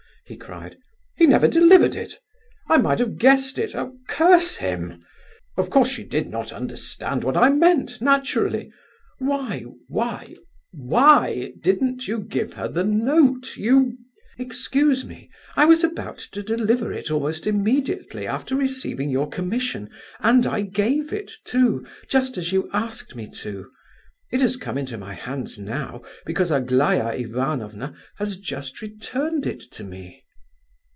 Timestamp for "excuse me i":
14.37-15.65